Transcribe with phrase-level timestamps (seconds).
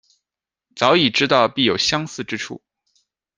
[0.75, 2.63] 早已知道必有相似之处